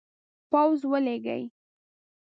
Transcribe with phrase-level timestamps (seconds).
[0.51, 1.41] پوځ ولیږي.